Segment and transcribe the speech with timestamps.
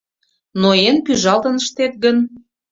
[0.61, 2.17] Ноен, пӱжалтын ыштет гын